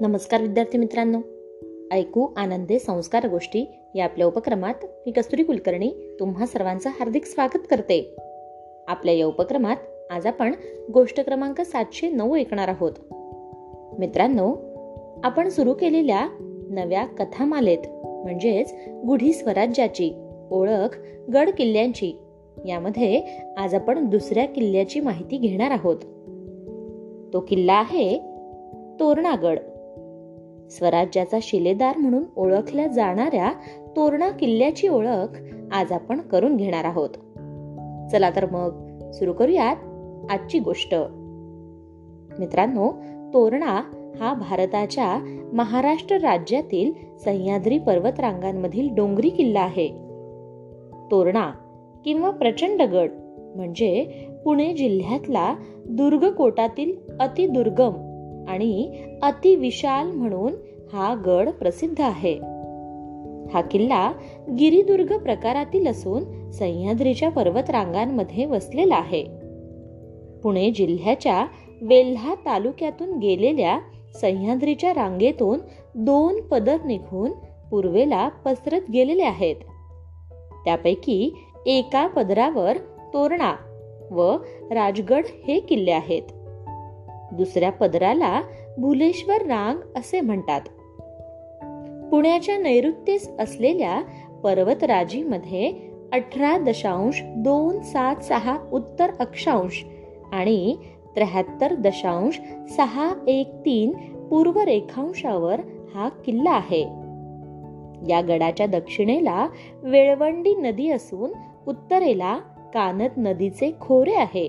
नमस्कार 0.00 0.42
विद्यार्थी 0.42 0.78
मित्रांनो. 0.78 1.18
ऐकू 1.92 2.26
आनंदे 2.36 2.78
संस्कार 2.78 3.28
गोष्टी 3.28 3.72
या 3.94 4.04
आपल्या 4.04 4.26
उपक्रमात 4.26 4.74
मी 4.84 5.10
कस्तुरी 5.12 5.42
कुलकर्णी 5.42 6.16
तुम्हा 6.20 6.46
सर्वांचं 6.46 6.90
हार्दिक 6.90 7.24
स्वागत 7.24 7.58
करते. 7.70 8.16
आपल्या 8.88 9.14
या 9.14 9.26
उपक्रमात 9.26 9.76
आज 10.10 10.26
आपण 10.26 10.54
गोष्ट 10.94 11.20
क्रमांक 11.20 11.60
सातशे 11.60 12.08
नऊ 12.08 12.36
ऐकणार 12.36 12.68
आहोत. 12.68 12.92
मित्रांनो 13.98 14.54
आपण 15.24 15.48
सुरू 15.48 15.72
केलेल्या 15.72 16.28
नव्या 16.70 17.06
कथामालेत 17.06 17.88
म्हणजेच 18.06 18.74
गुढी 18.88 19.32
स्वराज्याची 19.32 20.12
ओळख 20.50 20.98
गड 21.32 21.50
किल्ल्यांची 21.50 22.18
यामध्ये 22.66 23.22
आज 23.56 23.74
आपण 23.74 24.08
दुसऱ्या 24.08 24.46
किल्ल्याची 24.46 25.00
माहिती 25.00 25.36
घेणार 25.36 25.70
आहोत. 25.70 25.96
तो 27.32 27.40
किल्ला 27.40 27.74
आहे 27.74 28.18
तोरणागड. 29.00 29.58
स्वराज्याचा 30.70 31.38
शिलेदार 31.42 31.96
म्हणून 31.96 32.24
ओळखल्या 32.36 32.86
जाणाऱ्या 32.86 33.52
तोरणा 33.96 34.30
किल्ल्याची 34.30 34.88
ओळख 34.88 35.38
आज 35.72 35.92
आपण 35.92 36.20
करून 36.20 36.56
घेणार 36.56 36.84
आहोत. 36.84 37.10
चला 38.12 38.30
तर 38.30 38.46
मग 38.50 38.96
सुरू 39.10 39.32
करूयात 39.32 39.76
आजची 40.30 40.58
गोष्ट. 40.58 40.94
मित्रांनो 42.38 42.92
तोरणा 43.34 43.80
हा 44.20 44.34
भारताच्या 44.34 45.38
महाराष्ट्र 45.52 46.16
राज्यातील 46.16 46.92
सह्याद्री 47.24 47.78
पर्वतरांगांमधील 47.78 48.94
डोंगरी 48.94 49.28
किल्ला 49.28 49.60
आहे. 49.60 49.88
तोरणा 51.10 51.50
किंवा 52.04 52.30
प्रचंडगड 52.30 53.10
म्हणजे 53.56 54.04
पुणे 54.44 54.72
जिल्ह्यातला 54.72 55.54
दुर्गकोटातील 55.88 56.92
अतिदुर्गम 57.20 58.06
आणि 58.48 58.92
अतिविशाल 59.22 60.10
म्हणून 60.10 60.52
हा 60.92 61.14
गड 61.26 61.48
प्रसिद्ध 61.48 62.00
आहे. 62.00 62.34
हा 63.54 63.60
किल्ला 63.60 64.12
गिरिदुर्ग 64.58 65.18
प्रकारातील 65.18 65.86
असून 65.86 66.50
सह्याद्रीच्या 66.50 67.30
पर्वतरांगांमध्ये 67.30 68.44
वसलेला 68.44 68.94
आहे. 68.94 69.24
पुणे 70.42 70.70
जिल्ह्याच्या 70.70 71.46
वेल्हा 71.82 72.34
तालुक्यातून 72.34 73.18
गेलेल्या 73.18 73.78
सह्याद्रीच्या 74.20 74.90
रांगेतून 74.90 75.58
दोन 75.94 76.40
पदर 76.40 76.76
निघून 76.84 77.30
पूर्वेला 77.70 78.28
पसरत 78.28 78.80
गेलेले 78.92 79.22
आहेत. 79.22 79.56
त्यापैकी 80.64 81.34
एका 81.66 82.06
पदरावर 82.06 82.76
तोरणा 83.14 83.56
व 84.10 84.36
राजगड 84.70 85.22
हे 85.48 85.60
किल्ले 85.60 85.90
आहेत. 85.90 86.22
दुसऱ्या 87.32 87.72
पदराला 87.72 88.42
भुलेश्वर 88.78 89.36
रांग 89.36 89.78
असे 89.96 90.20
म्हणतात. 90.20 90.60
पुण्याच्या 92.10 92.58
नैऋत्येस 92.58 93.30
असलेल्या 93.38 94.02
पर्वतराजीमध्ये 94.42 95.72
अठरा 96.12 96.58
दशांश 96.58 97.22
दोन 97.24 97.80
सात 97.80 98.16
सहा 98.16 98.58
उत्तर 98.72 99.10
अक्षांश 99.20 99.84
आणि 100.32 100.76
त्र्याहत्तर 101.14 101.74
दशांश 101.74 102.40
सहा 102.76 103.14
एक 103.28 103.50
तीन 103.54 103.90
पूर्व 104.28 104.60
रेखांशावर 104.60 105.60
हा 105.94 106.08
किल्ला 106.08 106.50
आहे. 106.50 106.82
या 108.08 108.20
गडाच्या 108.28 108.66
दक्षिणेला 108.66 109.48
वेळवंडी 109.82 110.54
नदी 110.54 110.90
असून 110.90 111.30
उत्तरेला 111.68 112.36
कानत 112.74 113.10
नदीचे 113.16 113.72
खोरे 113.80 114.14
आहे. 114.14 114.48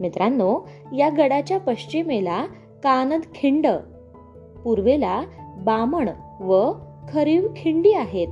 मित्रांनो 0.00 0.68
या 0.96 1.08
गडाच्या 1.18 1.58
पश्चिमेला 1.58 2.46
कानद 2.84 3.22
खिंड. 3.34 3.66
पूर्वेला 4.64 5.22
बामण 5.58 6.08
व 6.40 6.72
खरीव 7.12 7.46
खिंडी 7.56 7.92
आहेत. 7.92 8.28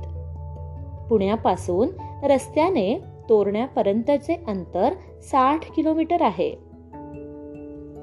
पुण्यापासून 1.09 1.89
रस्त्याने 2.23 2.99
तोरण्यापर्यंतचे 3.29 4.43
अंतर 4.47 4.93
साठ 5.21 5.75
किलोमीटर 5.75 6.21
आहे. 6.21 6.51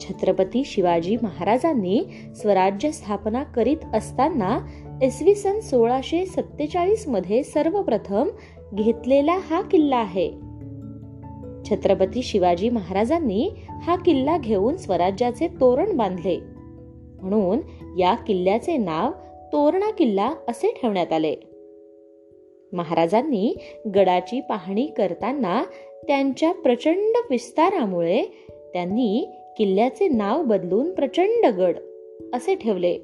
छत्रपती 0.00 0.64
शिवाजी 0.64 1.16
महाराजांनी 1.22 2.04
स्वराज्य 2.36 2.92
स्थापना 2.92 3.42
करीत 3.42 3.76
असताना 3.94 4.58
इसवी 5.02 5.34
सन 5.34 5.60
सोळाशे 5.60 6.26
सत्तेचाळीसमध्ये 6.26 7.42
सर्वप्रथम 7.42 8.28
घेतलेला 8.75 9.38
हा 9.50 9.60
किल्ला 9.60 9.96
आहे. 9.96 10.30
छत्रपती 11.70 12.22
शिवाजी 12.22 12.69
महाराजांनी 12.69 13.50
हा 13.80 13.96
किल्ला 13.96 14.38
घेऊन 14.38 14.76
स्वराज्याचे 14.76 15.48
तोरण 15.48 15.96
बांधले. 15.96 16.38
म्हणून 17.22 17.58
या 17.98 18.14
किल्ल्याचे 18.14 18.76
नाव 18.76 19.10
तोरणा 19.52 19.91
किल्ला 19.91 20.34
असे 20.48 20.74
ठेवण्यात 20.82 21.12
आले. 21.12 21.36
महाराजांनी 22.72 23.54
गडाची 23.94 24.40
पाहणी 24.40 24.86
करताना 24.86 25.62
त्यांच्या 26.06 26.52
प्रचंड 26.52 27.16
विस्तारामुळे 27.30 28.22
त्यांनी 28.72 29.28
किल्ल्याचे 29.58 30.08
नाव 30.08 30.42
बदलून 30.42 30.94
प्रचंड 30.94 31.46
गड 31.46 31.76
असे 32.34 32.54
ठेवले. 32.54 32.98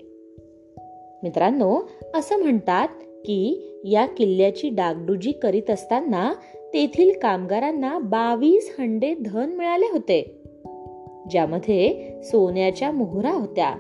मित्रांनो 1.22 1.90
असं 2.14 2.36
म्हणतात 2.36 2.88
की 3.04 3.72
या 3.84 4.06
किल्ल्याची 4.06 4.68
डागडुजी 4.68 5.32
करीत 5.32 5.70
असताना 5.70 6.32
तेथील 6.74 7.18
कामगारांना 7.18 7.98
बावीस 7.98 8.76
हंडे 8.78 9.14
धन 9.14 9.52
मिळाले 9.52 9.86
होते. 9.92 10.42
ज्यामध्ये 11.30 12.12
सोन्याच्या 12.22 12.90
मोहरा 12.90 13.32
होत्या. 13.32 13.74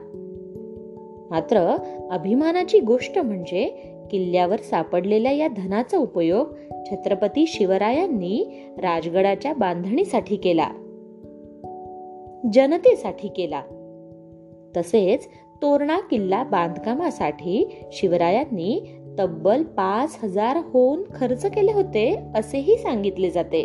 मात्र 1.30 1.76
अभिमानाची 2.10 2.80
गोष्ट 2.80 3.18
म्हणजे 3.18 3.64
किल्ल्यावर 4.10 4.56
सापडलेल्या 4.56 5.32
या 5.32 5.48
धनाचा 5.48 5.98
उपयोग 5.98 6.46
छत्रपती 6.90 7.46
शिवरायांनी 7.46 8.62
राजगडाच्या 8.78 9.54
बांधणीसाठी 9.54 10.36
केला. 10.36 10.68
जनतेसाठी 12.52 13.28
केला. 13.28 13.62
तसेच 14.76 15.28
तोरणा 15.62 16.00
किल्ला 16.00 16.42
बांधकामासाठी 16.42 17.84
शिवरायांनी 17.92 18.80
तब्बल 19.18 19.62
पाच 19.62 20.18
हजार 20.22 20.56
होऊन 20.56 21.02
खर्च 21.14 21.46
केले 21.46 21.72
होते 21.72 22.18
असेही 22.34 22.76
सांगितले 22.76 23.30
जाते. 23.30 23.62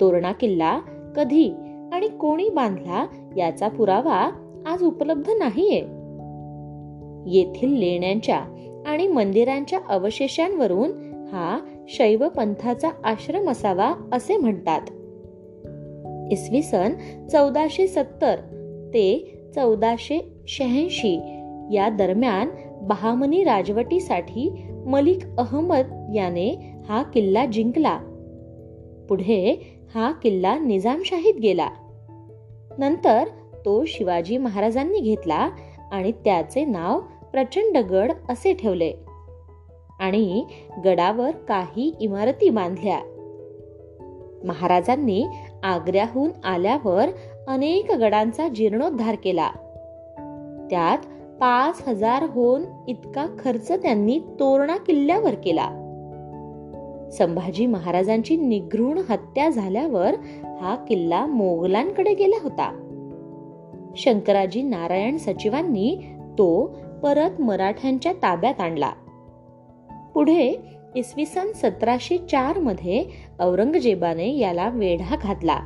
तोरणा 0.00 0.32
किल्ला 0.32 0.80
कधी 1.16 1.50
आणि 1.92 2.08
कोणी 2.08 2.48
बांधला 2.48 3.06
याचा 3.36 3.68
पुरावा 3.68 4.30
आज 4.66 4.82
उपलब्ध 4.82 5.30
नाहीये. 5.30 5.80
येथील 7.38 7.78
लेण्यांच्या 7.78 8.40
आणि 8.86 9.06
मंदिरांच्या 9.06 9.78
अवशेषांवरून 9.88 10.90
हा 11.32 11.58
शैव 11.88 12.28
पंथाचा 12.28 12.88
आश्रम 13.04 13.50
असावा 13.50 13.94
असे 14.12 14.36
म्हणतात. 14.36 14.80
इसवी 16.32 16.62
सन 16.62 16.92
चौदाशे 17.32 17.86
सत्तर 17.86 18.36
ते 18.88 19.38
चौदाशे 19.54 20.32
शहाऐंशी 20.48 21.20
या 21.72 21.88
दरम्यान 21.88 22.48
बहामनी 22.82 23.44
राजवटीसाठी 23.44 24.62
मलिक 24.86 25.18
अहमद 25.38 26.12
याने 26.14 26.74
हा 26.88 27.02
किल्ला 27.02 27.46
जिंकला. 27.46 27.98
पुढे 29.08 29.74
हा 29.94 30.12
किल्ला 30.12 30.58
निजामशाहीत 30.58 31.34
गेला. 31.34 31.68
नंतर 32.78 33.24
तो 33.64 33.84
शिवाजी 33.84 34.38
महाराजांनी 34.38 35.00
घेतला 35.00 35.50
आणि 35.92 36.12
त्याचे 36.12 36.64
नाव 36.64 37.00
प्रचंड 37.32 37.78
गड 37.78 38.12
असे 38.28 38.52
ठेवले. 38.52 38.92
आणि 40.00 40.44
गडावर 40.84 41.30
काही 41.30 41.94
इमारती 42.00 42.50
बांधल्या. 42.50 43.00
महाराजांनी 44.44 45.26
आग्र्याहून 45.62 46.30
आल्यावर 46.44 47.08
अनेक 47.48 47.92
गडांचा 47.92 48.48
जीर्णोद्धार 48.48 49.16
केला. 49.24 49.50
त्यात 50.70 50.98
पाच 51.40 51.88
हजार 51.88 52.22
होऊन 52.22 52.62
इतका 52.88 53.26
खर्च 53.38 53.72
त्यांनी 53.72 54.18
तोरणा 54.18 54.76
किल्ल्यावर 54.76 55.34
केला. 55.34 55.77
संभाजी 57.12 57.66
महाराजांची 57.66 58.36
निघृण 58.36 58.98
हत्या 59.08 59.48
झाल्यावर 59.48 60.14
हा 60.60 60.84
किल्ला 60.88 61.26
मोगलांकडे 61.26 62.14
गेला 62.14 62.36
होता. 62.42 62.84
शंकराजी 63.96 64.62
नारायण 64.62 65.16
सचिवांनी 65.16 65.96
तो 66.38 66.76
परत 67.02 67.40
मराठ्यांच्या 67.40 68.12
ताब्यात 68.12 68.60
आणला. 68.60 68.90
पुढे 70.14 70.54
इसवी 70.96 71.26
सन 71.26 71.52
सतराशे 71.54 72.18
चारमध्ये 72.18 73.04
औरंगजेबाने 73.40 74.38
याला 74.38 74.68
वेढा 74.68 75.16
घातला 75.16 75.58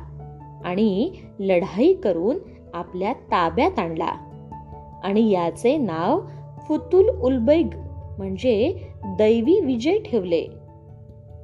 आणि 0.65 1.11
लढाई 1.39 1.93
करून 1.93 2.37
आपल्या 2.73 3.13
ताब्यात 3.13 3.79
आणला. 3.79 4.11
आणि 5.03 5.31
याचे 5.31 5.77
नाव 5.77 6.21
फुतुल 6.67 7.09
उलबैग 7.09 7.67
म्हणजे 8.17 8.87
दैवी 9.05 9.59
विजय 9.59 9.97
ठेवले. 9.99 10.47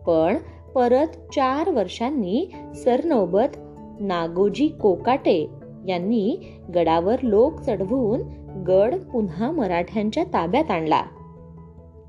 पण 0.09 0.37
परत 0.75 1.07
चार 1.35 1.69
वर्षांनी 1.69 2.51
सरनौबत 2.75 3.57
नागोजी 3.99 4.67
कोकाटे 4.67 5.47
यांनी 5.87 6.37
गडावर 6.75 7.15
लोक 7.23 7.61
चढवून 7.61 8.21
गड 8.67 8.95
पुन्हा 8.95 9.51
मराठ्यांच्या 9.51 10.23
ताब्यात 10.23 10.71
आणला. 10.71 11.03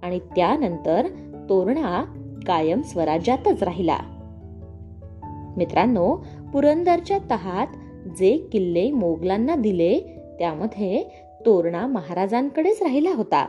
आणि 0.03 0.19
त्यानंतर 0.19 1.07
तोरणा 1.49 2.05
कायम 2.47 2.81
स्वराज्यातच 2.81 3.63
राहिला. 3.63 3.99
मित्रांनो 5.57 6.17
पुरंदरच्या 6.53 7.19
तहात 7.31 7.67
जे 8.19 8.49
किल्ले 8.53 8.91
मोगलांना 8.91 9.57
दिले 9.57 9.99
त्यामध्ये 10.39 11.03
तोरणा 11.47 11.87
महाराजांकडेच 11.87 12.83
राहिला 12.83 13.11
होता. 13.17 13.49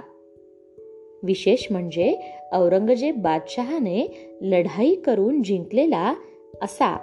विशेष 1.23 1.67
म्हणजे 1.71 2.15
औरंगजेब 2.51 3.21
बादशहाने 3.21 4.29
लढाई 4.41 4.95
करून 4.95 5.43
जिंकलेला 5.43 6.13
असा 6.61 6.97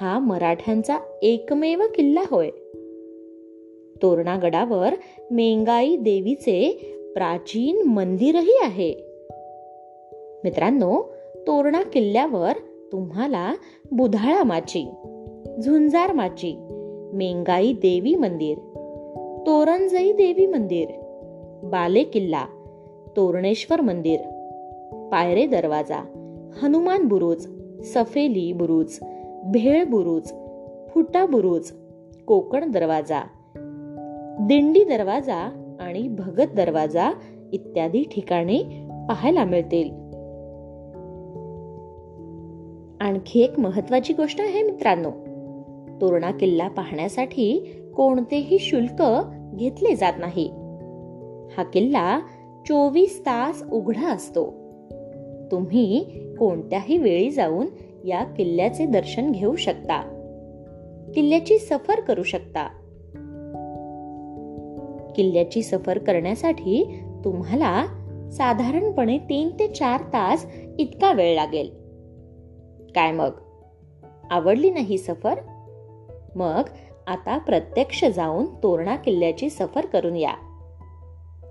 हा 0.00 0.18
मराठ्यांचा 0.18 0.98
एकमेव 1.22 1.82
किल्ला 1.94 2.22
होय. 2.30 2.50
तोरणागडावर 4.02 4.94
मेंगाई 5.30 5.96
देवीचे 5.96 6.70
प्राचीन 7.14 7.82
मंदिरही 7.82 8.58
आहे. 8.62 8.94
मित्रांनो 10.44 11.14
तोरणा 11.46 11.82
किल्ल्यावर 11.82 12.52
तुम्हाला 12.92 13.54
बुधाळा 13.92 14.42
माची 14.42 14.90
झुंजार 15.62 16.12
माची 16.12 16.56
मेंगाई 17.12 17.72
देवी 17.72 18.14
मंदिर 18.14 18.58
तोरणजई 19.46 20.12
देवी 20.12 20.46
मंदिर 20.46 20.86
बाले 21.64 22.04
किल्ला 22.04 22.46
तोरणेश्वर 23.16 23.80
मंदिर. 23.80 24.20
पायरे 25.12 25.46
दरवाजा 25.46 25.98
हनुमान 26.62 27.04
बुरुज 27.04 27.46
सफेली 27.84 28.52
बुरुज 28.52 28.98
भेळ 29.44 29.84
बुरुज 29.84 30.32
फुटा 30.88 31.26
बुरुज 31.26 31.70
कोकण 32.26 32.70
दरवाजा 32.70 33.20
दिंडी 34.40 34.84
दरवाजा 34.84 35.36
आणि 35.80 36.08
भगत 36.08 36.54
दरवाजा 36.56 37.10
इत्यादी 37.52 38.02
ठिकाणे 38.02 38.58
पाहायला 39.08 39.44
मिळतील. 39.44 39.90
आणखी 43.00 43.40
एक 43.40 43.58
महत्वाची 43.58 44.12
गोष्ट 44.12 44.40
आहे 44.40 44.62
मित्रांनो 44.62 45.10
तोरणा 46.00 46.30
किल्ला 46.30 46.68
पाहण्यासाठी 46.68 47.58
कोणतेही 47.96 48.58
शुल्क 48.58 49.02
घेतले 49.54 49.94
जात 49.94 50.12
नाही. 50.18 50.48
हा 51.56 51.62
किल्ला 51.62 52.20
चोवीस 52.68 53.20
तास 53.20 53.62
उघडा 53.72 54.12
असतो. 54.12 54.50
तुम्ही 55.50 56.04
कोणत्याही 56.38 56.98
वेळी 56.98 57.30
जाऊन 57.30 57.66
या 58.04 58.24
किल्ल्याचे 58.24 58.86
दर्शन 58.86 59.32
घेऊ 59.32 59.56
शकता. 59.56 60.02
किल्ल्याची 61.14 61.58
सफर 61.58 62.00
करू 62.00 62.22
शकता. 62.22 62.68
किल्ल्याची 65.16 65.62
सफर 65.62 65.98
करण्यासाठी 65.98 67.00
तुम्हाला 67.24 67.86
साधारणपणे 68.32 69.18
तीन 69.18 69.48
ते 69.48 69.68
चार 69.68 70.00
तास 70.00 70.46
इतका 70.78 71.12
वेळ 71.12 71.34
लागेल. 71.34 71.70
काय 72.94 73.12
मग? 73.12 73.30
आवडली 74.30 74.70
नाही 74.70 74.98
सफर? 74.98 75.34
मग 76.34 76.62
आता 77.06 77.38
प्रत्यक्ष 77.38 78.04
जाऊन 78.04 78.46
तोरणा 78.62 78.96
किल्ल्याची 78.96 79.50
सफर 79.50 79.86
करून 79.86 80.16
या. 80.16 80.34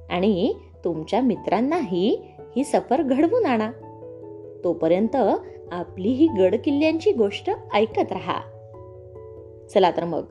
आणि 0.09 0.53
तुमच्या 0.85 1.21
मित्रांनाही 1.21 2.21
ही 2.55 2.63
सफर 2.63 3.01
घडवून 3.01 3.45
आणा. 3.45 3.71
तोपर्यंत 4.63 5.15
आपली 5.71 6.09
ही 6.09 6.27
गड 6.27 6.55
किल्ल्यांची 6.65 7.11
गोष्ट 7.11 7.51
ऐकत 7.73 8.11
राहा. 8.11 8.41
चला 9.73 9.91
तर 9.91 10.03
मग 10.03 10.23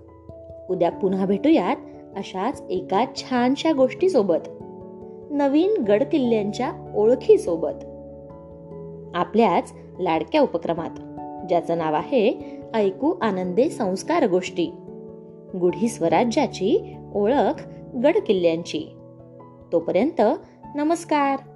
उद्या 0.71 0.91
पुन्हा 0.91 1.27
भेटूयात 1.27 1.77
अशाच 2.17 2.63
एका 2.71 3.05
छानशा 3.17 3.73
गोष्टीसोबत 3.73 4.49
नवीन 5.31 5.83
गड 5.83 6.03
किल्ल्यांच्या 6.03 6.73
ओळखीसोबत. 6.97 7.85
आपल्याच 9.15 9.73
लाडक्या 9.99 10.41
उपक्रमात 10.41 10.91
ज्याचं 11.49 11.79
नाव 11.79 11.95
आहे 11.95 12.57
ऐकू 12.75 13.15
आनंदे 13.21 13.69
संस्कार 13.69 14.27
गोष्टी 14.27 14.67
गुढी 15.61 15.89
स्वराज्याची 15.89 16.97
ओळख 17.15 17.69
गड 18.03 18.17
किल्ल्यांची 18.27 18.98
तोपर्यंत 19.73 20.21
नमस्कार. 20.75 21.48